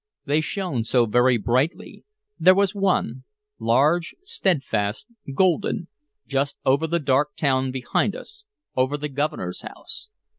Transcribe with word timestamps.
They 0.25 0.41
shone 0.41 0.83
so 0.83 1.05
very 1.05 1.37
brightly; 1.37 2.03
there 2.39 2.55
was 2.55 2.73
one 2.73 3.23
large, 3.59 4.15
steadfast, 4.23 5.05
golden 5.35 5.89
just 6.25 6.57
over 6.65 6.87
the 6.87 6.97
dark 6.97 7.35
town 7.35 7.69
behind 7.69 8.15
us, 8.15 8.43
over 8.75 8.97
the 8.97 9.09
Governor's 9.09 9.61
house. 9.61 10.09